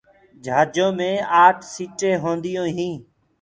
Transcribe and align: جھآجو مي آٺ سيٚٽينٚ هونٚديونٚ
جھآجو 0.43 0.87
مي 0.97 1.11
آٺ 1.43 1.57
سيٚٽينٚ 1.73 2.21
هونٚديونٚ 2.23 2.97